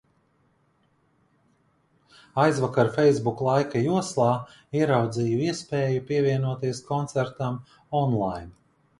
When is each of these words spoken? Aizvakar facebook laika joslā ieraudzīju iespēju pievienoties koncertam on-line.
Aizvakar 2.43 2.87
facebook 2.95 3.43
laika 3.47 3.81
joslā 3.87 4.29
ieraudzīju 4.79 5.43
iespēju 5.49 6.01
pievienoties 6.07 6.81
koncertam 6.89 7.61
on-line. 8.01 8.51